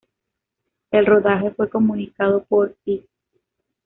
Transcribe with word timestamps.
El 0.89 1.05
rodaje 1.05 1.51
fue 1.51 1.69
comunicado 1.69 2.41
por 2.45 2.75
"E! 2.87 3.03